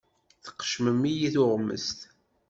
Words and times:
Tqeccem-iyi 0.45 1.29
tuɣmest. 1.33 1.99